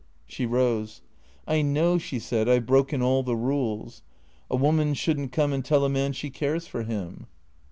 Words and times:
She 0.25 0.47
rose." 0.47 1.03
I 1.47 1.61
know/' 1.61 1.99
she 2.01 2.17
said," 2.17 2.49
I 2.49 2.57
've 2.57 2.65
broken 2.65 3.03
all 3.03 3.21
the 3.21 3.35
rules. 3.35 4.01
A 4.49 4.55
woman 4.55 4.95
should 4.95 5.19
n't 5.19 5.31
come 5.31 5.53
and 5.53 5.63
tell 5.63 5.85
a 5.85 5.89
man 5.89 6.11
she 6.13 6.31
cares 6.31 6.65
for 6.65 6.81
him." 6.81 7.27